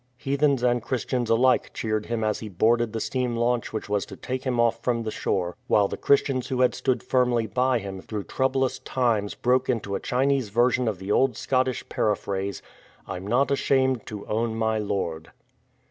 [0.17, 4.15] Heathens and Christians alike cheered him as he boarded the steam launch which was to
[4.15, 8.01] take him off from the shore, while the Christians who had stood firmly by him
[8.01, 12.63] through troublous times broke into a Chinese version of the old Scottish paraphrase,"
[13.07, 15.29] I'm not ashamed to own my Lord.''''